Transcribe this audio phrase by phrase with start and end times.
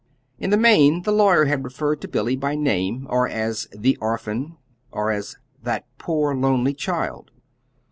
[0.39, 4.57] In the main the lawyer had referred to Billy by name, or as "the orphan,"
[4.91, 7.29] or as that "poor, lonely child."